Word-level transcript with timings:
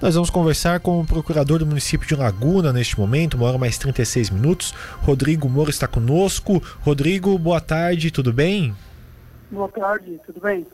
Nós 0.00 0.14
vamos 0.14 0.30
conversar 0.30 0.78
com 0.78 1.00
o 1.00 1.04
procurador 1.04 1.58
do 1.58 1.66
município 1.66 2.06
de 2.06 2.14
Laguna 2.14 2.72
neste 2.72 2.98
momento, 2.98 3.34
uma 3.34 3.46
hora 3.46 3.58
mais 3.58 3.76
36 3.78 4.30
minutos. 4.30 4.72
Rodrigo 5.02 5.48
Moura 5.48 5.70
está 5.70 5.88
conosco. 5.88 6.62
Rodrigo, 6.82 7.36
boa 7.36 7.60
tarde, 7.60 8.12
tudo 8.12 8.32
bem? 8.32 8.76
Boa 9.50 9.68
tarde, 9.68 10.20
tudo 10.24 10.40
bem? 10.40 10.64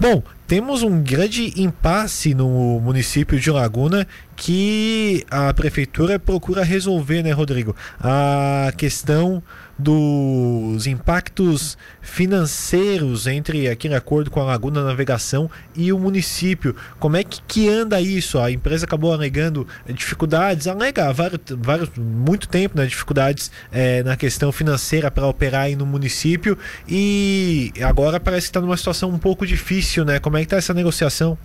Bom, 0.00 0.24
temos 0.46 0.82
um 0.82 1.02
grande 1.02 1.52
impasse 1.60 2.34
no 2.34 2.80
município 2.80 3.38
de 3.38 3.50
Laguna 3.50 4.06
que 4.36 5.24
a 5.30 5.52
prefeitura 5.54 6.18
procura 6.18 6.62
resolver, 6.62 7.22
né, 7.22 7.32
Rodrigo? 7.32 7.74
A 7.98 8.70
questão 8.76 9.42
dos 9.78 10.86
impactos 10.86 11.76
financeiros 12.00 13.26
entre 13.26 13.68
aqui 13.68 13.88
em 13.88 13.94
acordo 13.94 14.30
com 14.30 14.40
a 14.40 14.44
Laguna 14.44 14.82
Navegação 14.82 15.50
e 15.74 15.92
o 15.92 15.98
município. 15.98 16.74
Como 16.98 17.16
é 17.16 17.24
que, 17.24 17.42
que 17.46 17.68
anda 17.68 18.00
isso? 18.00 18.38
A 18.38 18.50
empresa 18.50 18.86
acabou 18.86 19.12
alegando 19.12 19.66
dificuldades, 19.88 20.66
alega 20.66 21.08
há 21.08 21.12
vários, 21.12 21.40
vários, 21.58 21.90
muito 21.96 22.48
tempo, 22.48 22.78
né, 22.78 22.86
dificuldades 22.86 23.50
é, 23.70 24.02
na 24.02 24.16
questão 24.16 24.50
financeira 24.50 25.10
para 25.10 25.26
operar 25.26 25.62
aí 25.62 25.76
no 25.76 25.84
município 25.84 26.56
e 26.88 27.72
agora 27.82 28.18
parece 28.18 28.46
que 28.46 28.50
está 28.50 28.60
numa 28.60 28.76
situação 28.76 29.10
um 29.10 29.18
pouco 29.18 29.46
difícil, 29.46 30.04
né? 30.04 30.18
Como 30.18 30.35
é 30.36 30.40
que 30.40 30.46
está 30.46 30.56
essa 30.56 30.74
negociação? 30.74 31.38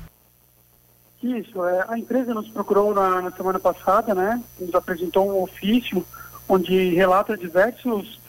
Isso, 1.21 1.63
é, 1.65 1.85
a 1.87 1.97
empresa 1.97 2.33
nos 2.33 2.49
procurou 2.49 2.93
na, 2.93 3.21
na 3.21 3.31
semana 3.31 3.59
passada, 3.59 4.15
né? 4.15 4.41
Nos 4.59 4.73
apresentou 4.73 5.29
um 5.29 5.43
ofício 5.43 6.05
onde 6.49 6.95
relata 6.95 7.37
diversos 7.37 8.19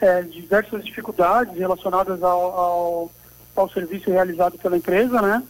é, 0.00 0.20
diversas 0.22 0.84
dificuldades 0.84 1.56
relacionadas 1.56 2.22
ao, 2.22 2.40
ao, 2.40 3.12
ao, 3.54 3.70
serviço 3.70 4.10
realizado 4.10 4.58
pela 4.58 4.76
empresa, 4.76 5.22
né? 5.22 5.42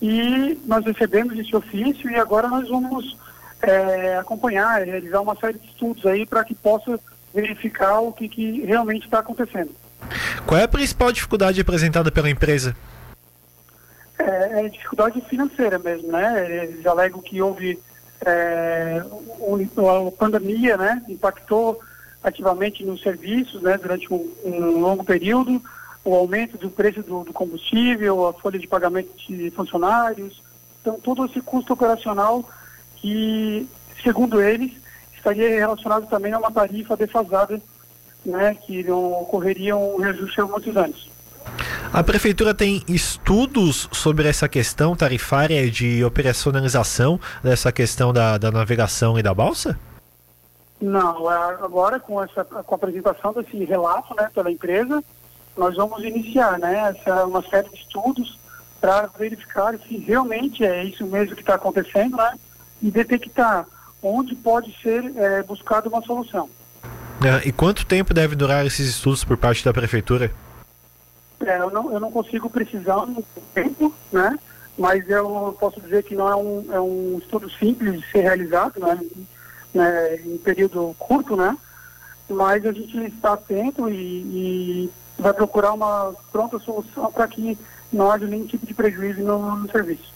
E 0.00 0.58
nós 0.64 0.84
recebemos 0.84 1.36
esse 1.36 1.54
ofício 1.54 2.08
e 2.08 2.14
agora 2.14 2.46
nós 2.48 2.68
vamos 2.68 3.16
é, 3.60 4.16
acompanhar, 4.16 4.84
realizar 4.84 5.20
uma 5.20 5.34
série 5.34 5.58
de 5.58 5.66
estudos 5.66 6.06
aí 6.06 6.24
para 6.24 6.44
que 6.44 6.54
possa 6.54 6.98
verificar 7.34 7.98
o 7.98 8.12
que, 8.12 8.28
que 8.28 8.60
realmente 8.62 9.04
está 9.04 9.18
acontecendo. 9.18 9.70
Qual 10.46 10.58
é 10.58 10.62
a 10.62 10.68
principal 10.68 11.10
dificuldade 11.10 11.60
apresentada 11.60 12.10
pela 12.10 12.30
empresa? 12.30 12.76
É, 14.18 14.66
é 14.66 14.68
dificuldade 14.68 15.20
financeira 15.22 15.78
mesmo, 15.78 16.08
né? 16.12 16.64
Eles 16.64 16.86
alegam 16.86 17.20
que 17.20 17.40
houve 17.40 17.78
é, 18.24 19.02
pandemia, 20.18 20.76
né? 20.76 21.02
Impactou 21.08 21.80
ativamente 22.22 22.84
nos 22.84 23.00
serviços 23.00 23.62
né, 23.62 23.78
durante 23.78 24.12
um, 24.12 24.30
um, 24.44 24.80
longo 24.80 25.04
período, 25.04 25.62
o 26.04 26.14
aumento 26.14 26.58
do 26.58 26.70
preço 26.70 27.02
do, 27.02 27.24
do, 27.24 27.32
combustível, 27.32 28.26
a 28.26 28.32
folha 28.32 28.58
de 28.58 28.66
pagamento 28.66 29.10
de 29.16 29.50
funcionários. 29.50 30.42
Então, 30.80 30.98
todo 31.00 31.24
esse 31.26 31.40
custo 31.40 31.72
operacional 31.72 32.48
que, 32.96 33.68
segundo 34.02 34.40
eles, 34.40 34.72
estaria 35.14 35.48
relacionado 35.48 36.08
também 36.08 36.32
a 36.32 36.38
uma 36.38 36.50
tarifa 36.50 36.96
defasada, 36.96 37.60
né, 38.24 38.54
que 38.54 38.82
não 38.82 39.12
ocorreria 39.22 39.76
um 39.76 39.98
reajuste 39.98 40.40
há 40.40 40.46
muitos 40.46 40.76
anos. 40.76 41.08
A 41.92 42.02
prefeitura 42.02 42.52
tem 42.52 42.82
estudos 42.86 43.88
sobre 43.92 44.28
essa 44.28 44.46
questão 44.46 44.94
tarifária 44.94 45.70
de 45.70 46.04
operacionalização 46.04 47.18
dessa 47.42 47.72
questão 47.72 48.12
da, 48.12 48.36
da 48.36 48.50
navegação 48.50 49.18
e 49.18 49.22
da 49.22 49.32
balsa? 49.32 49.78
Não, 50.80 51.30
é, 51.32 51.36
agora 51.62 51.98
com, 51.98 52.22
essa, 52.22 52.44
com 52.44 52.74
a 52.74 52.76
apresentação 52.76 53.32
desse 53.32 53.64
relato 53.64 54.14
né, 54.14 54.30
pela 54.34 54.50
empresa, 54.50 55.02
nós 55.56 55.76
vamos 55.76 56.04
iniciar 56.04 56.58
né, 56.58 56.94
essa, 56.94 57.24
uma 57.24 57.42
série 57.42 57.68
de 57.70 57.76
estudos 57.76 58.38
para 58.80 59.08
verificar 59.18 59.76
se 59.78 59.96
realmente 59.96 60.64
é 60.64 60.84
isso 60.84 61.04
mesmo 61.06 61.34
que 61.34 61.42
está 61.42 61.54
acontecendo 61.54 62.16
né, 62.16 62.34
e 62.82 62.90
detectar 62.90 63.66
onde 64.02 64.36
pode 64.36 64.76
ser 64.82 65.10
é, 65.16 65.42
buscada 65.42 65.88
uma 65.88 66.02
solução. 66.02 66.48
É, 67.24 67.48
e 67.48 67.50
quanto 67.50 67.84
tempo 67.84 68.14
deve 68.14 68.36
durar 68.36 68.64
esses 68.64 68.88
estudos 68.88 69.24
por 69.24 69.36
parte 69.36 69.64
da 69.64 69.72
prefeitura? 69.72 70.30
É, 71.48 71.58
eu, 71.58 71.70
não, 71.70 71.90
eu 71.90 71.98
não 71.98 72.12
consigo 72.12 72.50
precisar 72.50 72.98
um 72.98 73.24
tempo, 73.54 73.94
né? 74.12 74.38
Mas 74.76 75.08
eu 75.08 75.56
posso 75.58 75.80
dizer 75.80 76.04
que 76.04 76.14
não 76.14 76.28
é 76.28 76.36
um, 76.36 76.66
é 76.74 76.80
um 76.80 77.18
estudo 77.18 77.50
simples 77.50 77.98
de 77.98 78.10
ser 78.10 78.20
realizado, 78.20 78.78
né? 78.78 79.00
né, 79.72 80.16
em 80.16 80.36
período 80.36 80.94
curto, 80.98 81.36
né? 81.36 81.56
Mas 82.28 82.66
a 82.66 82.72
gente 82.72 82.98
está 83.06 83.32
atento 83.32 83.88
e, 83.88 83.94
e 83.96 84.90
vai 85.18 85.32
procurar 85.32 85.72
uma 85.72 86.14
pronta 86.30 86.58
solução 86.58 87.10
para 87.10 87.26
que 87.26 87.58
não 87.90 88.10
haja 88.10 88.26
nenhum 88.26 88.46
tipo 88.46 88.66
de 88.66 88.74
prejuízo 88.74 89.22
no, 89.22 89.56
no 89.56 89.70
serviço. 89.70 90.12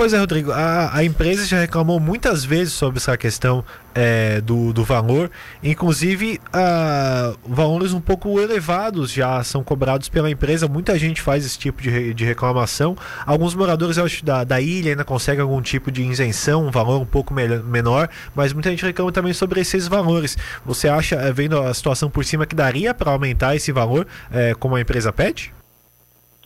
Pois 0.00 0.14
é, 0.14 0.18
Rodrigo, 0.18 0.50
a, 0.50 0.96
a, 0.96 1.04
empresa 1.04 1.44
já 1.44 1.60
reclamou 1.60 2.00
muitas 2.00 2.42
vezes 2.42 2.72
sobre 2.72 2.96
essa 2.96 3.18
questão 3.18 3.62
é, 3.94 4.40
do, 4.40 4.72
do 4.72 4.82
valor, 4.82 5.30
inclusive 5.62 6.40
a, 6.50 7.34
valores 7.46 7.92
um 7.92 8.00
pouco 8.00 8.40
elevados 8.40 9.12
já 9.12 9.44
são 9.44 9.62
cobrados 9.62 10.08
pela 10.08 10.30
empresa, 10.30 10.66
muita 10.66 10.98
gente 10.98 11.20
faz 11.20 11.44
esse 11.44 11.58
tipo 11.58 11.82
de, 11.82 12.14
de 12.14 12.24
reclamação. 12.24 12.96
Alguns 13.26 13.54
moradores 13.54 13.98
da, 14.22 14.42
da 14.42 14.58
ilha 14.58 14.92
ainda 14.92 15.04
conseguem 15.04 15.42
algum 15.42 15.60
tipo 15.60 15.92
de 15.92 16.02
isenção, 16.02 16.66
um 16.66 16.70
valor 16.70 16.98
um 16.98 17.04
pouco 17.04 17.34
menor, 17.34 18.08
mas 18.34 18.54
muita 18.54 18.70
gente 18.70 18.82
reclama 18.82 19.12
também 19.12 19.34
sobre 19.34 19.60
esses 19.60 19.86
valores. 19.86 20.34
Você 20.64 20.88
acha, 20.88 21.16
é, 21.16 21.30
vendo 21.30 21.60
a 21.60 21.74
situação 21.74 22.08
por 22.08 22.24
cima, 22.24 22.46
que 22.46 22.54
daria 22.54 22.94
para 22.94 23.12
aumentar 23.12 23.54
esse 23.54 23.70
valor, 23.70 24.06
é, 24.32 24.54
como 24.54 24.76
a 24.76 24.80
empresa 24.80 25.12
pede? 25.12 25.52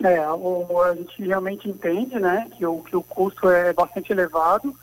É, 0.02 0.28
o, 0.28 0.82
a 0.82 0.94
gente 0.94 1.22
realmente 1.22 1.68
entende, 1.68 2.18
né, 2.18 2.48
que 2.56 2.66
o, 2.66 2.82
que 2.82 2.96
o 2.96 3.02
custo 3.02 3.48
é 3.48 3.72
bastante 3.72 4.12
elevado 4.12 4.74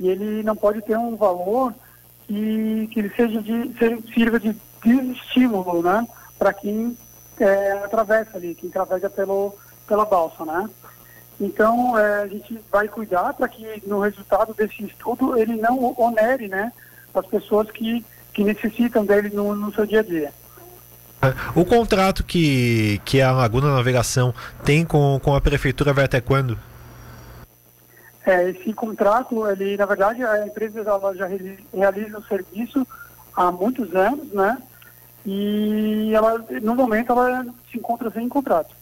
e 0.00 0.08
ele 0.08 0.42
não 0.42 0.56
pode 0.56 0.82
ter 0.82 0.98
um 0.98 1.16
valor 1.16 1.72
que, 2.26 2.88
que 2.88 2.98
ele 2.98 3.10
seja 3.10 3.40
de, 3.40 3.72
sirva 4.12 4.40
de 4.40 4.56
desestímulo, 4.82 5.82
né, 5.82 6.06
para 6.38 6.52
quem 6.52 6.96
é, 7.38 7.72
atravessa 7.84 8.36
ali, 8.36 8.54
quem 8.54 8.68
atravessa 8.68 9.08
pelo, 9.08 9.54
pela 9.86 10.04
balsa, 10.04 10.44
né. 10.44 10.68
Então, 11.40 11.96
é, 11.96 12.22
a 12.22 12.26
gente 12.26 12.60
vai 12.70 12.88
cuidar 12.88 13.32
para 13.34 13.48
que 13.48 13.82
no 13.86 14.00
resultado 14.00 14.52
desse 14.52 14.84
estudo 14.84 15.38
ele 15.38 15.54
não 15.56 15.94
onere, 15.96 16.48
né, 16.48 16.72
as 17.14 17.26
pessoas 17.26 17.70
que, 17.70 18.04
que 18.32 18.42
necessitam 18.42 19.04
dele 19.04 19.30
no, 19.30 19.54
no 19.54 19.72
seu 19.72 19.86
dia 19.86 20.00
a 20.00 20.02
dia. 20.02 20.32
O 21.54 21.64
contrato 21.64 22.22
que, 22.22 23.00
que 23.04 23.20
a 23.20 23.32
Laguna 23.32 23.74
Navegação 23.74 24.32
tem 24.64 24.84
com, 24.84 25.20
com 25.22 25.34
a 25.34 25.40
prefeitura 25.40 25.92
vai 25.92 26.04
até 26.04 26.20
quando? 26.20 26.58
É, 28.24 28.50
esse 28.50 28.72
contrato, 28.72 29.46
ele, 29.48 29.76
na 29.76 29.86
verdade, 29.86 30.22
a 30.22 30.46
empresa 30.46 30.80
ela 30.80 31.14
já 31.16 31.26
realiza 31.74 32.18
o 32.18 32.24
serviço 32.24 32.86
há 33.34 33.50
muitos 33.50 33.94
anos, 33.94 34.28
né? 34.32 34.58
E 35.24 36.12
ela, 36.14 36.44
no 36.62 36.74
momento, 36.74 37.12
ela 37.12 37.46
se 37.70 37.78
encontra 37.78 38.10
sem 38.10 38.28
contrato. 38.28 38.74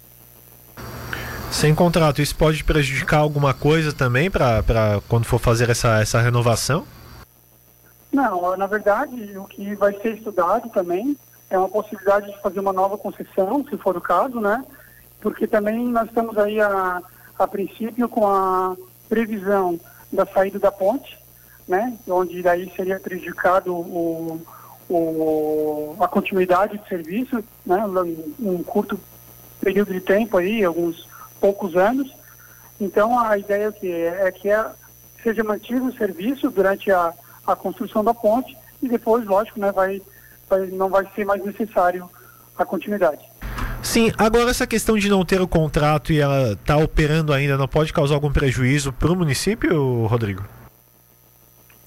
Sem 1.50 1.74
contrato, 1.74 2.20
isso 2.20 2.36
pode 2.36 2.62
prejudicar 2.64 3.18
alguma 3.18 3.54
coisa 3.54 3.92
também 3.92 4.30
para 4.30 4.62
quando 5.08 5.24
for 5.24 5.38
fazer 5.38 5.70
essa, 5.70 6.00
essa 6.00 6.20
renovação? 6.20 6.84
Não, 8.12 8.56
na 8.56 8.66
verdade, 8.66 9.36
o 9.38 9.44
que 9.44 9.74
vai 9.74 9.92
ser 10.00 10.16
estudado 10.16 10.68
também 10.70 11.16
é 11.48 11.58
uma 11.58 11.68
possibilidade 11.68 12.32
de 12.32 12.40
fazer 12.40 12.60
uma 12.60 12.72
nova 12.72 12.98
concessão, 12.98 13.64
se 13.68 13.76
for 13.76 13.96
o 13.96 14.00
caso, 14.00 14.40
né? 14.40 14.64
Porque 15.20 15.46
também 15.46 15.86
nós 15.88 16.08
estamos 16.08 16.36
aí 16.38 16.60
a, 16.60 17.02
a 17.38 17.46
princípio 17.46 18.08
com 18.08 18.26
a 18.26 18.76
previsão 19.08 19.78
da 20.12 20.26
saída 20.26 20.58
da 20.58 20.72
ponte, 20.72 21.18
né? 21.66 21.96
Onde 22.08 22.42
daí 22.42 22.72
seria 22.74 22.98
prejudicado 22.98 23.74
o, 23.74 24.40
o, 24.88 25.96
a 26.00 26.08
continuidade 26.08 26.78
de 26.78 26.88
serviço, 26.88 27.42
né? 27.64 27.84
Um 28.40 28.62
curto 28.62 28.98
período 29.60 29.92
de 29.92 30.00
tempo 30.00 30.36
aí, 30.36 30.64
alguns 30.64 31.08
poucos 31.40 31.76
anos. 31.76 32.12
Então 32.80 33.18
a 33.18 33.38
ideia 33.38 33.72
que 33.72 33.90
é, 33.90 34.26
é 34.28 34.32
que 34.32 34.50
é, 34.50 34.64
seja 35.22 35.42
mantido 35.42 35.86
o 35.86 35.96
serviço 35.96 36.50
durante 36.50 36.90
a, 36.90 37.12
a 37.46 37.56
construção 37.56 38.04
da 38.04 38.12
ponte 38.12 38.56
e 38.82 38.88
depois, 38.88 39.24
lógico, 39.24 39.58
né, 39.58 39.72
vai 39.72 40.02
não 40.72 40.88
vai 40.88 41.06
ser 41.14 41.24
mais 41.24 41.44
necessário 41.44 42.08
a 42.56 42.64
continuidade. 42.64 43.24
Sim, 43.82 44.12
agora 44.18 44.50
essa 44.50 44.66
questão 44.66 44.98
de 44.98 45.08
não 45.08 45.24
ter 45.24 45.40
o 45.40 45.46
contrato 45.46 46.12
e 46.12 46.18
ela 46.18 46.56
tá 46.64 46.76
operando 46.76 47.32
ainda 47.32 47.56
não 47.56 47.68
pode 47.68 47.92
causar 47.92 48.14
algum 48.14 48.32
prejuízo 48.32 48.92
para 48.92 49.12
o 49.12 49.16
município, 49.16 50.06
Rodrigo? 50.06 50.44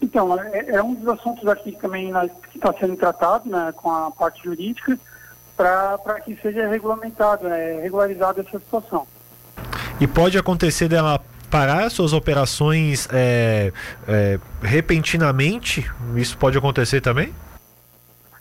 Então, 0.02 0.40
é, 0.40 0.76
é, 0.76 0.82
um 0.82 0.94
dos 0.94 1.08
assuntos 1.10 1.46
aqui 1.48 1.74
também 1.74 2.12
né, 2.12 2.30
que 2.52 2.58
está 2.58 2.74
sendo 2.80 2.96
tratado 2.96 3.50
né, 3.50 3.74
com 3.76 3.92
a 3.92 4.10
parte 4.12 4.42
jurídica 4.44 4.98
para 5.58 6.22
que 6.24 6.38
seja 6.42 6.70
regulamentado, 6.70 7.50
né, 7.50 7.82
regularizada 7.82 8.42
essa 8.42 8.60
situação. 8.60 9.06
E 10.00 10.08
pode 10.08 10.38
acontecer 10.38 10.88
dela 10.88 11.22
parar 11.50 11.90
suas 11.92 12.14
operações 12.14 13.10
é, 13.12 13.74
é, 14.08 14.40
repentinamente? 14.62 15.86
Isso 16.16 16.38
pode 16.38 16.58
acontecer 16.58 17.02
também? 17.02 17.34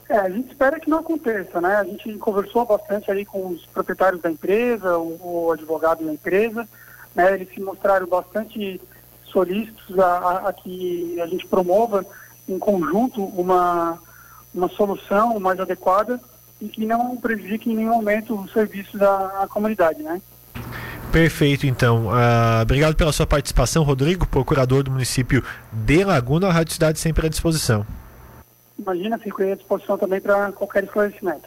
É, 0.09 0.17
a 0.17 0.31
gente 0.31 0.49
espera 0.49 0.81
que 0.81 0.89
não 0.89 1.01
aconteça, 1.01 1.61
né? 1.61 1.77
A 1.77 1.85
gente 1.85 2.15
conversou 2.15 2.65
bastante 2.65 3.11
aí 3.11 3.27
com 3.27 3.49
os 3.49 3.67
proprietários 3.67 4.23
da 4.23 4.31
empresa, 4.31 4.97
o, 4.97 5.47
o 5.47 5.53
advogado 5.53 6.05
da 6.05 6.13
empresa, 6.13 6.67
né? 7.15 7.35
Eles 7.35 7.53
se 7.53 7.61
mostraram 7.61 8.07
bastante 8.07 8.81
solícitos 9.27 9.99
a, 9.99 10.49
a, 10.49 10.53
que 10.53 11.21
a 11.21 11.27
gente 11.27 11.47
promova 11.47 12.07
em 12.49 12.59
conjunto 12.59 13.23
uma, 13.23 13.99
uma 14.55 14.69
solução 14.71 15.39
mais 15.39 15.61
adequada 15.61 16.19
e 16.59 16.69
que 16.69 16.87
não 16.87 17.15
prejudique 17.19 17.71
em 17.71 17.77
nenhum 17.77 17.97
momento 17.97 18.35
os 18.35 18.51
serviços 18.53 19.03
à, 19.03 19.43
à 19.43 19.47
comunidade, 19.47 20.03
né? 20.03 20.23
Perfeito, 21.13 21.67
então. 21.67 22.07
Uh, 22.07 22.63
obrigado 22.63 22.95
pela 22.95 23.13
sua 23.13 23.27
participação, 23.27 23.83
Rodrigo, 23.83 24.27
procurador 24.27 24.83
do 24.83 24.91
município 24.91 25.45
de 25.71 26.05
Laguna. 26.05 26.49
A 26.49 26.53
Rádio 26.53 26.73
Cidade 26.73 26.99
sempre 26.99 27.27
à 27.27 27.29
disposição. 27.29 27.87
Imagina, 28.79 29.19
fico 29.19 29.43
à 29.43 29.55
disposição 29.55 29.99
também 29.99 30.21
para 30.21 30.53
qualquer 30.53 30.85
esclarecimento. 30.85 31.47